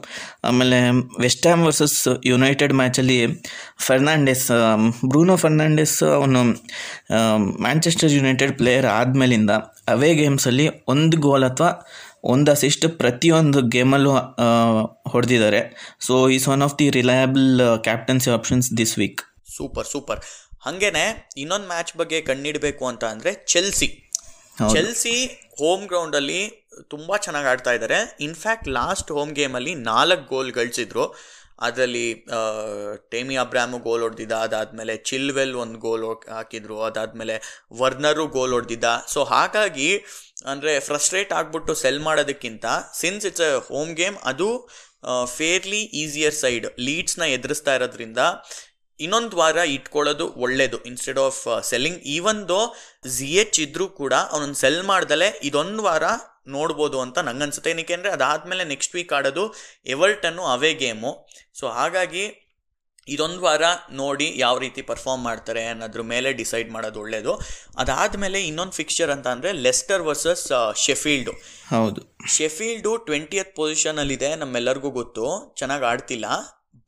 ಆಮೇಲೆ 0.48 0.78
ವೆಸ್ಟ್ 1.24 1.46
ಹ್ಯಾಮ್ 1.48 1.62
ವರ್ಸಸ್ 1.66 1.96
ಯುನೈಟೆಡ್ 2.30 2.74
ಮ್ಯಾಚಲ್ಲಿ 2.80 3.18
ಫರ್ನಾಂಡಿಸ್ 3.86 4.46
ಬ್ರೂನೋ 5.10 5.36
ಫರ್ನಾಂಡಿಸ್ 5.44 5.96
ಅವನು 6.18 6.42
ಮ್ಯಾಂಚೆಸ್ಟರ್ 7.66 8.14
ಯುನೈಟೆಡ್ 8.18 8.54
ಪ್ಲೇಯರ್ 8.60 8.88
ಆದಮೇಲಿಂದ 9.00 9.50
ಅವೇ 9.94 10.12
ಗೇಮ್ಸಲ್ಲಿ 10.20 10.68
ಒಂದು 10.94 11.18
ಗೋಲ್ 11.26 11.46
ಅಥವಾ 11.50 11.72
ಒಂದು 12.34 12.48
ಅಸಿಸ್ಟ್ 12.56 12.86
ಪ್ರತಿಯೊಂದು 13.02 13.60
ಗೇಮಲ್ಲೂ 13.74 14.12
ಹೊಡೆದಿದ್ದಾರೆ. 15.14 15.62
So 16.06 16.14
is 16.36 16.48
one 16.54 16.62
of 16.68 16.76
the 16.80 16.88
reliable 17.00 17.48
captaincy 17.88 18.30
options 18.30 18.68
this 18.80 18.94
week 19.02 19.22
super 19.56 19.90
super 19.94 20.22
ಹಾಗೇನೆ 20.66 21.04
ಇನ್ನೊಂದು 21.42 21.68
ಮ್ಯಾಚ್ 21.72 21.92
ಬಗ್ಗೆ 22.00 22.18
ಕಣ್ಣಿಡಬೇಕು 22.30 22.84
ಅಂತ 22.90 23.04
ಅಂದರೆ 23.14 23.30
ಚೆಲ್ಸಿ 23.52 23.88
ಚೆಲ್ಸಿ 24.72 25.14
ಹೋಮ್ 25.60 25.84
ಗ್ರೌಂಡಲ್ಲಿ 25.90 26.40
ತುಂಬ 26.92 27.16
ಚೆನ್ನಾಗಿ 27.24 27.48
ಆಡ್ತಾ 27.52 27.72
ಇದ್ದಾರೆ 27.76 27.98
ಇನ್ಫ್ಯಾಕ್ಟ್ 28.26 28.68
ಲಾಸ್ಟ್ 28.78 29.10
ಹೋಮ್ 29.16 29.32
ಗೇಮಲ್ಲಿ 29.38 29.72
ನಾಲ್ಕು 29.90 30.24
ಗೋಲ್ 30.32 30.50
ಗಳಿಸಿದ್ರು. 30.58 31.04
ಅದರಲ್ಲಿ 31.66 32.06
ಟೇಮಿ 33.12 33.34
ಅಬ್ರಾಮು 33.42 33.78
ಗೋಲ್ 33.86 34.02
ಹೊಡೆದಿದ್ದ 34.04 34.34
ಅದಾದಮೇಲೆ 34.46 34.94
ಚಿಲ್ವೆಲ್ 35.10 35.52
ಒಂದು 35.64 35.78
ಗೋಲ್ 35.84 36.04
ಹಾಕಿದ್ರು. 36.36 36.76
ಅದಾದಮೇಲೆ 36.88 37.34
ವರ್ನರು 37.80 38.24
ಗೋಲ್ 38.36 38.54
ಹೊಡೆದಿದ್ದ. 38.56 38.86
ಸೊ 39.14 39.20
ಹಾಗಾಗಿ 39.32 39.90
ಅಂದರೆ 40.52 40.72
ಫ್ರಸ್ಟ್ರೇಟ್ 40.88 41.32
ಆಗಿಬಿಟ್ಟು 41.40 41.74
ಸೆಲ್ 41.82 42.00
ಮಾಡೋದಕ್ಕಿಂತ 42.08 42.66
since 43.00 43.26
it's 43.30 43.44
a 43.48 43.50
home 43.70 43.92
game 44.00 44.16
ಅದು 44.32 44.48
ಫೇರ್ಲಿ 45.36 45.82
ಈಸಿಯರ್ 46.02 46.36
ಸೈಡ್ 46.42 46.66
ಲೀಡ್ಸ್ನ 46.86 47.24
ಎದುರಿಸ್ತಾ 47.36 47.72
ಇರೋದ್ರಿಂದ 47.78 48.20
ಇನ್ನೊಂದು 49.04 49.34
ವಾರ 49.40 49.58
ಇಟ್ಕೊಳ್ಳೋದು 49.76 50.26
ಒಳ್ಳೇದು. 50.44 50.78
Instead 50.90 51.20
of 51.26 51.40
selling 51.70 52.00
even 52.16 52.42
though 52.52 52.60
G 53.16 53.30
H 53.42 53.58
ಇದ್ರೂ 53.66 53.88
ಕೂಡ 54.02 54.14
ಅವನನ್ನು 54.34 54.58
ಸೆಲ್ 54.64 54.82
ಮಾಡ್ದಲೆ 54.92 55.30
ಇದೊಂದು 55.50 55.82
ವಾರ 55.88 56.04
ನೋಡ್ಬೋದು 56.56 56.98
ಅಂತ 57.06 57.18
ನಂಗನ್ಸುತ್ತೆ. 57.30 57.72
ಏನಕ್ಕೆ 57.74 57.94
ಅಂದರೆ 57.96 58.10
ಅದಾದಮೇಲೆ 58.18 58.64
ನೆಕ್ಸ್ಟ್ 58.74 58.94
ವೀಕ್ 58.98 59.12
ಆಡೋದು 59.18 59.44
ಎವರ್ಟನ್ನು 59.94 60.44
ಅವೇ 60.54 60.72
ಗೇಮು 60.84 61.12
ಸೊ 61.58 61.66
ಹಾಗಾಗಿ 61.78 62.24
ಇದೊಂದು 63.06 63.40
ವಾರ 63.44 63.64
ನೋಡಿ 64.00 64.26
ಯಾವ 64.42 64.56
ರೀತಿ 64.64 64.80
ಪರ್ಫಾರ್ಮ್ 64.90 65.22
ಮಾಡ್ತಾರೆ 65.28 65.62
ಅನ್ನೋದ್ರ 65.70 66.02
ಮೇಲೆ 66.12 66.28
ಡಿಸೈಡ್ 66.40 66.68
ಮಾಡೋದು 66.74 66.98
ಒಳ್ಳೆಯದು 67.04 67.32
ಅದಾದಮೇಲೆ 67.82 68.40
ಇನ್ನೊಂದು 68.50 68.76
ಫಿಕ್ಸ್ಚರ್ 68.80 69.10
ಅಂತ 69.14 69.26
ಅಂದರೆ 69.34 69.50
ಲೆಸ್ಟರ್ 69.64 70.04
ವರ್ಸಸ್ 70.08 70.44
ಶೆಫೀಲ್ಡು 70.84 71.32
ಹೌದು. 71.72 72.00
ಶೆಫೀಲ್ಡು 72.36 72.92
ಟ್ವೆಂಟಿಯತ್ 73.08 73.52
ಪೊಸಿಷನಲ್ಲಿದೆ 73.58 74.30
ನಮ್ಮೆಲ್ಲರಿಗೂ 74.42 74.92
ಗೊತ್ತು. 75.00 75.24
ಚೆನ್ನಾಗಿ 75.60 75.86
ಆಡ್ತಿಲ್ಲ. 75.90 76.26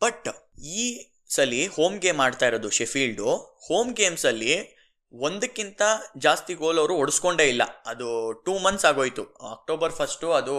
ಬಟ್ 0.04 0.28
ಈ 0.76 0.84
ಸಲಿ 1.30 1.60
ಹೋಮ್ 1.76 1.98
ಗೇಮ್ 1.98 2.20
ಆಡ್ತಾ 2.20 2.46
ಇರೋದು 2.46 2.70
ಶೆಫೀಲ್ಡು 2.70 3.30
ಹೋಮ್ 3.68 3.92
ಗೇಮ್ಸಲ್ಲಿ 4.00 4.54
ಒಂದಕ್ಕಿಂತ 5.12 5.82
ಜಾಸ್ತಿ 6.24 6.54
ಗೋಲ್ 6.60 6.78
ಅವರು 6.82 6.94
ಹೊಡಿಸ್ಕೊಂಡೇ 7.00 7.44
ಇಲ್ಲ. 7.50 7.62
ಅದು 7.86 8.06
ಟೂ 8.46 8.52
ಮಂತ್ಸ್ 8.64 8.86
ಆಗೋಯ್ತು. 8.90 9.22
ಅಕ್ಟೋಬರ್ 9.52 9.92
ಫಸ್ಟು 9.98 10.26
ಅದು 10.32 10.54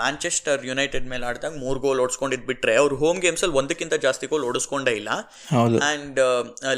ಮ್ಯಾಂಚೆಸ್ಟರ್ 0.00 0.62
ಯುನೈಟೆಡ್ 0.68 1.06
ಮೇಲೆ 1.12 1.24
ಆಡಿದಾಗ 1.26 1.54
ಮೂರು 1.64 1.78
ಗೋಲ್ 1.84 2.00
ಹೊಡ್ಸ್ಕೊಂಡಿದ್ದು 2.02 2.46
ಬಿಟ್ಟರೆ 2.46 2.74
ಅವರು 2.76 2.94
ಹೋಮ್ 3.02 3.18
ಗೇಮ್ಸಲ್ಲಿ 3.24 3.56
ಒಂದಕ್ಕಿಂತ 3.60 3.94
ಜಾಸ್ತಿ 4.04 4.26
ಗೋಲ್ 4.26 4.44
ಓಡಿಸ್ಕೊಂಡೇ 4.50 4.94
ಇಲ್ಲ. 5.00 5.10
ಆ್ಯಂಡ್ 5.88 6.18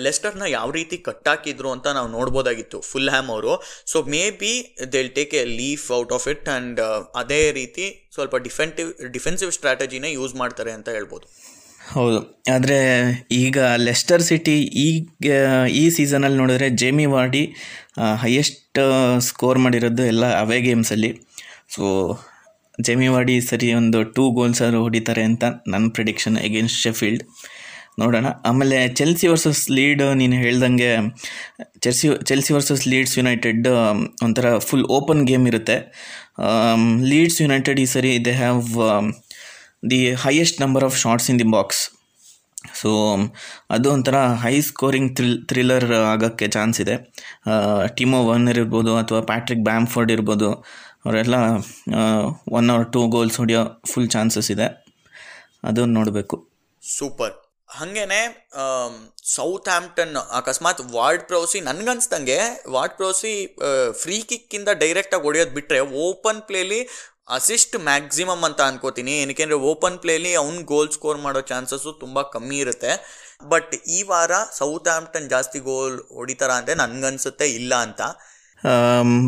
ಲೆಸ್ಟರ್ನ 0.06 0.48
ಯಾವ 0.48 0.70
ರೀತಿ 0.78 0.98
ಕಟ್ಟಾಕಿದ್ರು 1.08 1.70
ಅಂತ 1.76 1.86
ನಾವು 1.98 2.08
ನೋಡ್ಬೋದಾಗಿತ್ತು 2.08 2.80
ಫುಲ್ 2.90 3.10
ಹ್ಯಾಮ್ 3.14 3.30
ಅವರು. 3.36 3.54
So 3.92 4.02
maybe 4.42 4.52
they'll 4.96 5.10
take 5.20 5.34
a 5.34 5.44
leaf 5.60 5.86
out 6.00 6.12
of 6.18 6.28
it 6.34 6.48
and 6.48 6.80
ಅದೇ 7.22 7.42
ರೀತಿ 7.60 7.86
ಸ್ವಲ್ಪ 8.16 8.36
ಡಿಫೆಂಟಿವ್ 8.48 8.90
ಡಿಫೆನ್ಸಿವ್ 9.16 9.52
ಸ್ಟ್ರಾಟಜಿನೇ 9.58 10.12
ಯೂಸ್ 10.12 10.34
ಮಾಡ್ತಾರೆ 10.34 10.74
ಅಂತ 10.78 10.88
ಹೇಳ್ಬೋದು. 10.98 11.26
ಹೌದು. 11.80 12.18
ಆದರೆ 12.54 12.78
ಈಗ 13.42 13.58
ಲೆಸ್ಟರ್ 13.86 14.22
ಸಿಟಿ 14.28 14.56
ಈಗ, 14.88 15.28
ಈ 15.80 15.84
ಸೀಸನಲ್ಲಿ 15.96 16.38
ನೋಡಿದ್ರೆ 16.40 16.66
ಜೇಮಿ 16.82 17.06
ವಾರ್ಡಿ 17.14 17.42
ಹೈಯೆಸ್ಟ್ 18.24 18.80
ಸ್ಕೋರ್ 19.28 19.58
ಮಾಡಿರೋದು 19.64 20.04
ಎಲ್ಲ 20.12 20.26
ಅವೇ 20.42 20.58
ಗೇಮ್ಸಲ್ಲಿ 20.66 21.10
ಸೊ 21.74 21.84
ಜೇಮಿ 22.86 23.08
ವಾರ್ಡಿ 23.14 23.36
ಸರಿ 23.48 23.68
ಒಂದು 23.80 23.98
ಟೂ 24.16 24.24
ಗೋಲ್ಸ್ 24.36 24.60
ಆದರೂ 24.66 24.78
ಹೊಡಿತಾರೆ 24.86 25.22
ಅಂತ 25.30 25.44
ನನ್ನ 25.72 25.88
ಪ್ರಿಡಿಕ್ಷನ್ 25.96 26.36
ಎಗೇನ್ಸ್ಟ್ 26.48 26.78
ಶೆಫೀಲ್ಡ್ 26.84 27.24
ನೋಡೋಣ. 28.00 28.26
ಆಮೇಲೆ 28.48 28.76
ಚೆಲ್ಸಿ 28.98 29.26
ವರ್ಸಸ್ 29.30 29.62
ಲೀಡ್ 29.76 30.02
ನೀನು 30.20 30.36
ಹೇಳ್ದಂಗೆ 30.44 30.90
Chelsea 31.84 32.08
Chelsea 32.30 32.52
versus 32.56 32.84
Leeds 32.92 33.16
United 33.18 33.66
ಒಂಥರ 34.26 34.46
ಫುಲ್ 34.68 34.86
ಓಪನ್ 34.98 35.22
ಗೇಮ್ 35.30 35.44
ಇರುತ್ತೆ. 35.50 35.76
ಲೀಡ್ಸ್ 37.10 37.38
ಯುನೈಟೆಡ್ 37.44 37.80
ಈ 37.84 37.88
ಸರಿ 37.94 38.12
they 38.28 38.34
have 38.42 38.62
the 39.82 40.00
highest 40.24 40.58
number 40.62 40.84
of 40.88 40.96
shots 41.04 41.28
in 41.32 41.38
the 41.42 41.48
box. 41.56 41.82
So, 42.80 42.90
ಅದು 43.74 43.88
ಒಂಥರ 43.94 44.16
ಹೈ 44.42 44.54
ಸ್ಕೋರಿಂಗ್ 44.68 45.10
ಥ್ರಿಲ್, 45.16 45.36
ಥ್ರಿಲ್ಲರ್ 45.50 45.86
ಆಗೋಕ್ಕೆ 46.12 46.46
ಚಾನ್ಸ್ 46.56 46.78
ಇದೆ. 46.84 46.96
ಟಿಮೋ 47.98 48.18
ವರ್ನರ್ 48.28 48.58
ಇರ್ಬೋದು 48.62 48.92
ಅಥವಾ 49.02 49.20
ಪ್ಯಾಟ್ರಿಕ್ 49.30 49.62
ಬ್ಯಾಮ್ಫರ್ಡ್ 49.70 50.12
ಇರ್ಬೋದು, 50.16 50.50
ಅವರೆಲ್ಲ 51.04 51.36
ಒನ್ 52.58 52.70
ಆರ್ 52.74 52.86
ಟೂ 52.94 53.02
ಗೋಲ್ಸ್ 53.16 53.38
ಹೊಡಿಯೋ 53.42 53.62
ಫುಲ್ 53.92 54.10
ಚಾನ್ಸಸ್ 54.16 54.50
ಇದೆ. 54.56 54.66
ಅದನ್ನು 55.68 55.94
ನೋಡಬೇಕು. 56.00 56.36
ಸೂಪರ್. 56.82 57.34
ಹಾಗೇನೆ 57.78 58.20
ಸೌತ್ 59.34 59.68
ಆ್ಯಂಪ್ಟನ್ 59.72 60.14
ಅಕಸ್ಮಾತ್ 60.38 60.80
ವಾರ್ಡ್ 60.94 61.24
ಪ್ರೋಸಿ 61.28 61.58
ನನಗನ್ಸ್ದಂಗೆ 61.66 62.38
ವಾರ್ಡ್ 62.74 62.96
ಪ್ರೋಸಿ 63.00 63.34
ಫ್ರೀ 64.02 64.16
ಕಿಕ್ಕಿಂದ 64.30 64.68
ಡೈರೆಕ್ಟಾಗಿ 64.82 65.24
ಹೊಡೆಯೋದು 65.28 65.54
ಬಿಟ್ಟರೆ 65.58 65.80
ಓಪನ್ 66.06 66.40
ಪ್ಲೇಲಿ 66.48 66.80
ಅಸಿಸ್ಟ್ 67.36 67.76
ಮ್ಯಾಕ್ಸಿಮಮ್ 67.88 68.44
ಅಂತ 68.48 68.60
ಅನ್ಕೋತೀನಿ. 68.70 69.12
ಏನಕ್ಕೆ 69.22 69.44
ಓಪನ್ 69.72 69.98
ಪ್ಲೇಲಿ 70.02 70.32
ಅವ್ನ 70.42 70.62
ಗೋಲ್ 70.72 70.90
ಸ್ಕೋರ್ 70.96 71.20
ಮಾಡೋ 71.24 71.40
ಚಾನ್ಸಸ್ಸು 71.52 71.92
ತುಂಬ 72.02 72.22
ಕಮ್ಮಿ 72.34 72.58
ಇರುತ್ತೆ. 72.64 72.92
ಬಟ್ 73.52 73.72
ಈ 73.96 73.98
ವಾರ 74.10 74.32
ಸೌತ್ 74.60 74.88
ಆಂಪ್ಟನ್ 74.96 75.28
ಜಾಸ್ತಿ 75.34 75.58
ಗೋಲ್ 75.68 75.96
ಹೊಡಿತಾರ 76.16 76.50
ಅಂದರೆ 76.60 76.74
ನನಗನ್ಸುತ್ತೆ 76.82 77.48
ಇಲ್ಲ 77.60 77.74
ಅಂತ. 77.86 78.00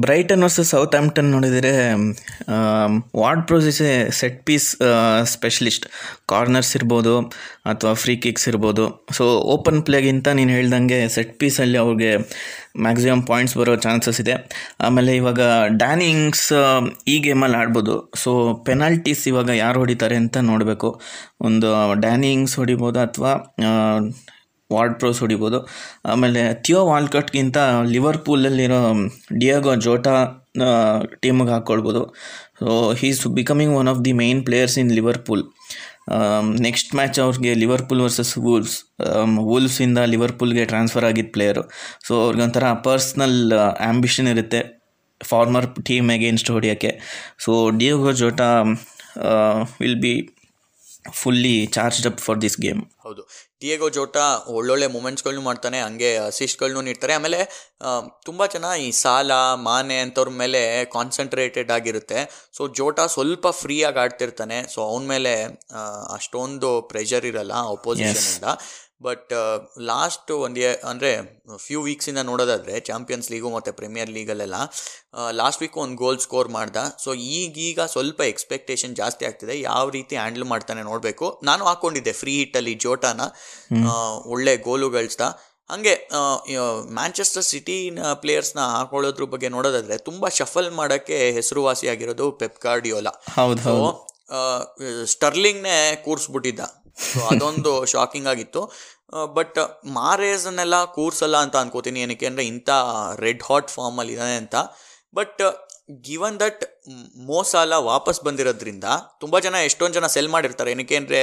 ಬ್ರೈಟನ್ 0.04 0.42
ವರ್ಸಸ್ 0.42 0.70
ಸೌತ್ 0.74 0.94
ಆಂಪ್ಟನ್ 1.00 1.28
ನೋಡಿದರೆ 1.34 1.72
Ward 3.20 3.44
Prowse 3.48 3.80
set 4.20 4.40
piece 4.46 4.68
specialist 5.34 5.86
corners 6.32 6.72
ಇರ್ಬೋದು 6.76 7.14
ಅಥವಾ 7.70 7.92
ಫ್ರೀ 8.02 8.14
ಕಿಕ್ಸ್ 8.24 8.46
ಇರ್ಬೋದು. 8.48 8.84
ಸೊ 9.18 9.24
ಓಪನ್ 9.54 9.80
ಪ್ಲೇಗಿಂತ 9.88 10.28
ನೀನು 10.38 10.52
ಹೇಳ್ದಂಗೆ 10.56 10.98
ಸೆಟ್ 11.08 11.34
ಪೀಸಲ್ಲಿ 11.40 11.78
ಅವ್ರಿಗೆ 11.78 12.10
ಮ್ಯಾಕ್ಸಿಮಮ್ 12.86 13.22
ಪಾಯಿಂಟ್ಸ್ 13.30 13.56
ಬರೋ 13.60 13.76
ಚಾನ್ಸಸ್ 13.76 14.20
ಇದೆ. 14.24 14.34
ಆಮೇಲೆ 14.80 15.12
ಇವಾಗ 15.16 15.40
ಡ್ಯಾನಿಂಗ್ಸ್ 15.82 16.48
ಈ 17.08 17.16
ಗೇಮಲ್ಲಿ 17.26 17.58
ಆಡ್ಬೋದು. 17.62 17.94
ಸೊ 18.22 18.30
ಪೆನಾಲ್ಟೀಸ್ 18.68 19.24
ಇವಾಗ 19.32 19.50
ಯಾರು 19.64 19.78
ಹೊಡಿತಾರೆ 19.78 20.16
ಅಂತ 20.16 20.36
ನೋಡಬೇಕು. 20.52 20.90
ಒಂದು 21.40 21.70
ಡ್ಯಾನಿಂಗ್ಸ್ 22.00 22.56
ಹೊಡಿಬೋದು 22.56 23.00
ಅಥವಾ 23.00 23.32
ವಾರ್ಡ್ 24.74 24.96
ಪ್ರೋಸ್ 25.00 25.20
ಹೊಡಿಬೋದು. 25.24 25.58
ಆಮೇಲೆ 26.12 26.42
ಥಿಯೋ 26.66 26.80
ವಾಲ್ಕಟ್ಗಿಂತ 26.90 27.58
ಲಿವರ್ಪೂಲಲ್ಲಿರೋ 27.94 28.80
ಡಿಯಾಗೋ 29.42 29.74
ಜೋಟಾ 29.86 30.14
ಟೀಮಿಗೆ 31.22 31.52
ಹಾಕ್ಕೊಳ್ಬೋದು 31.54 32.02
so 32.60 32.72
he's 33.00 33.20
becoming 33.38 33.74
one 33.80 33.88
of 33.92 34.00
the 34.06 34.12
main 34.22 34.40
players 34.48 34.76
in 34.82 34.90
Liverpool 34.98 35.42
next 36.66 36.90
match 36.98 37.18
ಅವ್ರಿಗೆ 37.24 37.52
ಲಿವರ್ಪೂಲ್ 37.62 38.00
ವರ್ಸಸ್ 38.04 38.32
ವೂಲ್ಸ್ 38.44 38.76
ವೂಲ್ಸಿಂದ 39.50 39.98
ಲಿವರ್ಪೂಲ್ಗೆ 40.12 40.64
ಟ್ರಾನ್ಸ್ಫರ್ 40.72 41.06
ಆಗಿದ್ದ 41.10 41.30
ಪ್ಲೇಯರು 41.36 41.62
ಸೊ 42.06 42.12
ಅವ್ರಿಗೊಂಥರ 42.24 42.72
ಪರ್ಸ್ನಲ್ 42.86 43.36
ಆ್ಯಂಬಿಷನ್ 43.58 44.28
ಇರುತ್ತೆ 44.34 44.60
former 45.20 45.66
team 45.88 46.08
against 46.10 46.50
ಹೊಡಿಯೋಕ್ಕೆ. 46.50 46.90
So 47.44 47.52
Diogo 47.80 48.12
Jota 48.22 48.48
will 49.82 50.00
be 50.04 50.14
fully 51.04 51.66
charged 51.66 52.06
up 52.06 52.20
for 52.20 52.38
this 52.42 52.58
game 52.60 52.82
ಹೌದು. 53.04 53.22
Diogo 53.60 53.88
Chhota 53.88 54.24
ಒಳ್ಳೊಳ್ಳೆ 54.48 54.86
ಮೂಮೆಂಟ್ಸ್ಗಳನ್ನೂ 54.86 55.42
ಮಾಡ್ತಾನೆ 55.42 55.80
ಹಂಗೆ 55.80 56.16
ಅಸಿಸ್ಟ್ಗಳನ್ನೂ 56.16 56.80
ನೀಡ್ತಾರೆ. 56.80 57.12
ಆಮೇಲೆ 57.12 57.40
ತುಂಬ 58.24 58.46
ಜನ 58.46 58.64
ಈ 58.80 58.90
ಸಾಲ 58.90 59.32
ಮಾನೆ 59.54 59.96
ಅಂಥವ್ರ 60.00 60.28
ಮೇಲೆ 60.42 60.84
ಕಾನ್ಸಂಟ್ರೇಟೆಡ್ 60.84 61.70
ಆಗಿರುತ್ತೆ. 61.70 62.50
ಸೊ 62.56 62.68
ಜೋಟಾ 62.68 63.06
ಸ್ವಲ್ಪ 63.06 63.46
ಫ್ರೀಯಾಗಿ 63.62 63.98
ಆಡ್ತಿರ್ತಾನೆ. 63.98 64.58
ಸೊ 64.74 64.80
ಅವನ 64.82 65.04
ಮೇಲೆ 65.06 65.34
ಅಷ್ಟೊಂದು 66.14 66.82
ಪ್ರೆಷರ್ 66.82 67.24
ಇರಲ್ಲ 67.24 67.52
ಅಪೋಸಿಷನಿಂದ 67.52 68.44
ಬಟ್ 69.06 69.32
ಲಾಸ್ಟ್ 69.90 70.30
ಒಂದು 70.46 70.62
ಅಂದರೆ 70.90 71.10
ಫ್ಯೂ 71.64 71.78
ವೀಕ್ಸಿಂದ 71.88 72.20
ನೋಡೋದಾದರೆ 72.30 72.74
ಚಾಂಪಿಯನ್ಸ್ 72.88 73.28
ಲೀಗು 73.32 73.50
ಮತ್ತು 73.56 73.72
ಪ್ರೀಮಿಯರ್ 73.80 74.10
ಲೀಗಲ್ಲೆಲ್ಲ 74.16 74.56
ಲಾಸ್ಟ್ 75.40 75.62
ವೀಕ್ 75.62 75.78
ಒಂದು 75.84 75.96
ಗೋಲ್ 76.02 76.20
ಸ್ಕೋರ್ 76.24 76.50
ಮಾಡ್ದ. 76.56 76.76
ಸೊ 77.04 77.10
ಈಗೀಗ 77.38 77.80
ಸ್ವಲ್ಪ 77.94 78.20
ಎಕ್ಸ್ಪೆಕ್ಟೇಷನ್ 78.32 78.94
ಜಾಸ್ತಿ 79.00 79.22
ಆಗ್ತಿದೆ. 79.28 79.54
ಯಾವ 79.70 79.84
ರೀತಿ 79.96 80.14
ಹ್ಯಾಂಡಲ್ 80.22 80.46
ಮಾಡ್ತಾನೆ 80.52 80.82
ನೋಡಬೇಕು. 80.90 81.28
ನಾನು 81.50 81.62
ಹಾಕ್ಕೊಂಡಿದ್ದೆ 81.70 82.14
ಫ್ರೀ 82.20 82.34
ಹಿಟ್ಟಲ್ಲಿ 82.40 82.74
ಜೋಟಾನ 82.84 83.20
ಒಳ್ಳೆ 84.34 84.54
ಗೋಲು 84.68 84.90
ಗಳಿಸ್ದ. 84.96 85.22
ಹಾಗೆ 85.70 85.94
ಮ್ಯಾಂಚೆಸ್ಟರ್ 86.96 87.44
ಸಿಟಿನ 87.50 88.00
ಪ್ಲೇಯರ್ಸ್ನ 88.22 88.60
ಹಾಕೊಳ್ಳೋದ್ರ 88.76 89.26
ಬಗ್ಗೆ 89.34 89.48
ನೋಡೋದಾದರೆ 89.56 89.96
ತುಂಬ 90.08 90.28
ಶಫಲ್ 90.38 90.70
ಮಾಡೋಕ್ಕೆ 90.80 91.18
ಹೆಸರುವಾಸಿಯಾಗಿರೋದು 91.38 92.26
ಪೆಪ್ಕಾರ್ಡಿಯೋಲಾ 92.42 93.12
ಹೌದು 93.38 93.74
ಸ್ಟರ್ಲಿಂಗ್ನೇ 95.12 95.76
ಕೂರಿಸ್ಬಿಟ್ಟಿದ್ದ. 96.04 96.62
ಸೊ 96.96 97.20
ಅದೊಂದು 97.32 97.72
ಶಾಕಿಂಗ್ 97.92 98.28
ಆಗಿತ್ತು. 98.32 98.62
ಬಟ್ 99.36 99.58
ಮಾರೇಸನ್ನೆಲ್ಲ 99.98 100.76
ಕೂರ್ಸಲ್ಲ 100.96 101.36
ಅಂತ 101.44 101.56
ಅನ್ಕೋತೀನಿ. 101.62 102.00
ಏನಕ್ಕೆ 102.06 102.26
ಅಂದರೆ 102.30 102.44
ಇಂಥ 102.52 102.70
ರೆಡ್ 103.24 103.42
ಹಾಟ್ 103.48 103.70
ಫಾರ್ಮಲ್ಲಿ 103.76 104.14
ಇದ್ದಾನೆ 104.16 104.36
ಅಂತ. 104.42 104.56
ಬಟ್ 105.18 105.42
ಗಿವನ್ 106.06 106.36
ದಟ್ 106.42 106.62
ಮೋಸಾಲ 107.30 107.72
ವಾಪಸ್ 107.88 108.20
ಬಂದಿರೋದ್ರಿಂದ 108.26 108.86
ತುಂಬ 109.22 109.38
ಜನ 109.46 109.56
ಎಷ್ಟೊಂದು 109.68 109.96
ಜನ 109.98 110.06
ಸೆಲ್ 110.14 110.30
ಮಾಡಿರ್ತಾರೆ. 110.34 110.70
ಏನಕ್ಕೆ 110.74 110.96
ಅಂದರೆ 111.00 111.20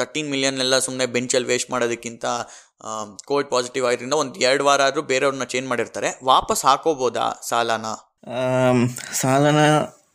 ತರ್ಟೀನ್ 0.00 0.30
ಮಿಲಿಯನ್ 0.32 0.58
ಎಲ್ಲ 0.64 0.78
ಸುಮ್ಮನೆ 0.86 1.06
ಬೆಂಚಲ್ಲಿ 1.16 1.48
ವೇಸ್ಟ್ 1.52 1.70
ಮಾಡೋದಕ್ಕಿಂತ 1.74 2.24
ಕೋವಿಡ್ 3.30 3.50
ಪಾಸಿಟಿವ್ 3.54 3.84
ಆಗಿರೋದ್ರಿಂದ 3.88 4.18
ಒಂದು 4.22 4.40
ಎರಡು 4.48 4.64
ವಾರ 4.68 4.80
ಆದರೂ 4.88 5.02
ಬೇರೆಯವ್ರನ್ನ 5.12 5.46
ಚೇಂಜ್ 5.54 5.68
ಮಾಡಿರ್ತಾರೆ. 5.72 6.10
ವಾಪಸ್ 6.32 6.64
ಹಾಕೋಬೋದಾ 6.68 7.26
ಸಾಲನ? 7.50 7.86
ಸಾಲನ 9.22 9.60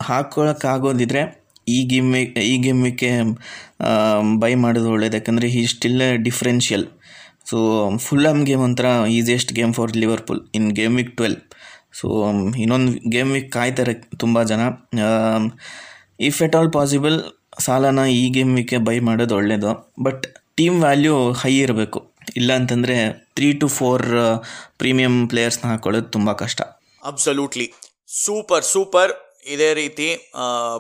ಹಾಕ್ಕೊಳಕ್ಕಾಗೋದಿದ್ರೆ 0.10 1.24
ಈ 1.68 1.84
ಗೇಮ್ 1.84 2.16
ಈ 2.52 2.58
ಗೇಮಿಗೆ 2.58 3.12
ಬೈ 4.40 4.56
ಮಾಡೋದು 4.56 4.90
ಒಳ್ಳೇದು. 4.90 5.16
ಯಾಕಂದರೆ 5.16 5.48
ಈ 5.48 5.66
still 5.66 6.24
differential 6.24 6.86
so 7.50 7.58
full 8.06 8.28
game 8.46 8.62
ಒಂಥರ 8.62 8.88
easiest 9.08 9.54
game 9.54 9.74
for 9.74 9.98
Liverpool 9.98 10.42
in 10.56 10.72
game 10.72 10.96
week 10.96 11.16
twelve 11.18 11.38
so 12.00 12.08
ಇನ್ನೊಂದು 12.58 13.10
ಗೇಮ್ 13.10 13.32
ವೀಕ್ 13.32 13.52
ಕಾಯ್ತಾರೆ 13.52 13.94
ತುಂಬ 13.94 14.44
ಜನ. 14.44 14.62
ಇಫ್ 16.20 16.42
ಎಟ್ 16.42 16.56
ಆಲ್ 16.56 16.72
ಪಾಸಿಬಲ್ 16.72 17.18
ಸಾಲನ 17.60 18.00
ಈ 18.20 18.30
ಗೇಮ್ 18.30 18.54
ಬೈ 18.90 19.00
ಮಾಡೋದು 19.00 19.36
ಒಳ್ಳೆಯದು 19.36 19.72
ಬಟ್ 20.04 20.26
ಟೀಮ್ 20.56 20.78
ವ್ಯಾಲ್ಯೂ 20.82 21.16
ಹೈ 21.32 21.54
ಇರಬೇಕು. 21.58 22.00
ಇಲ್ಲ 22.36 22.54
ಅಂತಂದರೆ 22.54 22.96
ತ್ರೀ 23.36 23.50
ಟು 23.54 23.68
ಫೋರ್ 23.68 24.06
ಪ್ರೀಮಿಯಂ 24.78 25.16
ಪ್ಲೇಯರ್ಸ್ನ 25.28 25.68
ಹಾಕೊಳ್ಳೋದು 25.70 26.10
ತುಂಬ 26.16 26.32
ಕಷ್ಟ. 26.34 26.62
ಅಬ್ಸಲ್ಯೂಟ್ಲಿ 27.04 27.68
ಸೂಪರ್ 28.08 28.64
ಸೂಪರ್ 28.64 29.12
ಇದೇ 29.48 29.74
ರೀತಿ 29.74 30.32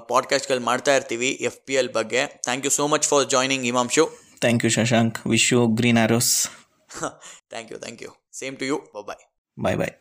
ಪಾಡ್ಕಾಸ್ಟ್ಗಳು 0.07 0.59
ಮಾಡ್ತಾ 0.59 0.95
ಇರ್ತೀವಿ 0.95 1.27
ಎಫ್ 1.27 1.57
ಪಿ 1.65 1.73
ಎಲ್ 1.73 1.89
ಬಗ್ಗೆ. 1.89 2.27
Thank 2.43 2.65
you 2.65 2.71
so 2.71 2.87
much 2.87 3.07
for 3.07 3.29
joining 3.29 3.63
Himanshu 3.63 4.05
thank 4.39 4.65
you 4.65 4.71
Shashank 4.71 5.27
wish 5.27 5.53
you 5.53 5.67
Green 5.67 5.97
Arrows 5.97 6.47
thank 7.49 7.71
you 7.71 7.79
thank 7.79 8.03
you 8.03 8.09
same 8.33 8.57
to 8.57 8.65
you 8.65 8.77
bye 9.05 9.23
bye 9.59 9.77
bye 9.77 9.91